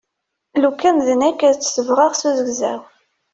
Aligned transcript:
Lukan 0.61 0.97
d 1.07 1.07
nekk 1.21 1.39
ad 1.49 1.55
t-sebɣeɣ 1.57 2.11
s 2.15 2.21
uzegzaw. 2.29 2.81